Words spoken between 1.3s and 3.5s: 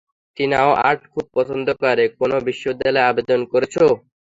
পছন্দ করে, কোন বিশ্ববিদ্যালয়ে আবেদন